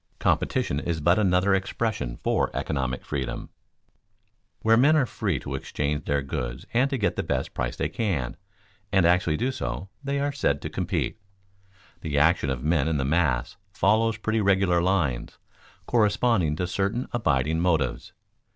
_Competition 0.19 0.79
is 0.79 0.99
but 0.99 1.19
another 1.19 1.53
expression 1.53 2.17
for 2.17 2.49
economic 2.55 3.05
freedom. 3.05 3.49
Where 4.63 4.75
men 4.75 4.95
are 4.95 5.05
free 5.05 5.37
to 5.41 5.53
exchange 5.53 6.05
their 6.05 6.23
goods 6.23 6.65
and 6.73 6.89
to 6.89 6.97
get 6.97 7.17
the 7.17 7.21
best 7.21 7.53
price 7.53 7.75
they 7.75 7.87
can, 7.87 8.35
and 8.91 9.05
actually 9.05 9.37
do 9.37 9.51
so, 9.51 9.89
they 10.03 10.19
are 10.19 10.31
said 10.31 10.59
to 10.63 10.71
compete. 10.71 11.19
The 11.99 12.17
action 12.17 12.49
of 12.49 12.63
men 12.63 12.87
in 12.87 12.97
the 12.97 13.05
mass 13.05 13.57
follows 13.73 14.17
pretty 14.17 14.41
regular 14.41 14.81
lines, 14.81 15.37
corresponding 15.85 16.55
to 16.55 16.65
certain 16.65 17.07
abiding 17.11 17.59
motives. 17.59 18.11